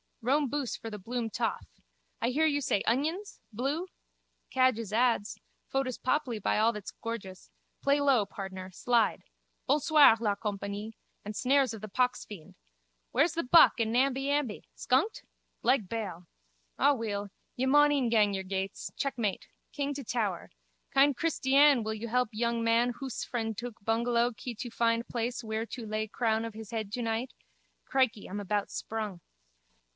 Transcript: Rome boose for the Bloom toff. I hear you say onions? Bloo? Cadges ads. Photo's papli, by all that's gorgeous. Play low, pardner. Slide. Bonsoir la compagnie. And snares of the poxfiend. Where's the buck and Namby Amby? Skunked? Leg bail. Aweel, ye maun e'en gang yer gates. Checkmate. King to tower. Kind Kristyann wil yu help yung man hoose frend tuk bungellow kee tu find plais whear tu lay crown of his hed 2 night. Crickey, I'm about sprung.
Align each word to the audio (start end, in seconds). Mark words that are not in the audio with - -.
Rome 0.23 0.49
boose 0.49 0.75
for 0.75 0.89
the 0.91 0.97
Bloom 0.99 1.29
toff. 1.31 1.67
I 2.21 2.29
hear 2.29 2.45
you 2.45 2.61
say 2.61 2.81
onions? 2.85 3.39
Bloo? 3.51 3.87
Cadges 4.51 4.91
ads. 4.93 5.39
Photo's 5.67 5.97
papli, 5.99 6.37
by 6.41 6.57
all 6.59 6.71
that's 6.73 6.91
gorgeous. 6.91 7.49
Play 7.83 7.99
low, 7.99 8.25
pardner. 8.27 8.69
Slide. 8.71 9.23
Bonsoir 9.67 10.17
la 10.19 10.35
compagnie. 10.35 10.93
And 11.25 11.35
snares 11.35 11.73
of 11.73 11.81
the 11.81 11.87
poxfiend. 11.87 12.53
Where's 13.11 13.33
the 13.33 13.43
buck 13.43 13.79
and 13.79 13.91
Namby 13.91 14.29
Amby? 14.29 14.63
Skunked? 14.75 15.23
Leg 15.63 15.87
bail. 15.89 16.27
Aweel, 16.79 17.29
ye 17.55 17.65
maun 17.65 17.91
e'en 17.91 18.09
gang 18.09 18.33
yer 18.33 18.43
gates. 18.43 18.91
Checkmate. 18.97 19.47
King 19.71 19.93
to 19.95 20.03
tower. 20.03 20.51
Kind 20.91 21.15
Kristyann 21.17 21.83
wil 21.83 21.95
yu 21.95 22.07
help 22.07 22.29
yung 22.31 22.63
man 22.63 22.91
hoose 22.99 23.23
frend 23.23 23.57
tuk 23.57 23.75
bungellow 23.83 24.35
kee 24.35 24.55
tu 24.55 24.69
find 24.71 25.07
plais 25.07 25.43
whear 25.43 25.65
tu 25.65 25.85
lay 25.85 26.07
crown 26.07 26.43
of 26.45 26.53
his 26.55 26.71
hed 26.71 26.91
2 26.91 27.03
night. 27.03 27.33
Crickey, 27.85 28.27
I'm 28.27 28.39
about 28.39 28.69
sprung. 28.71 29.19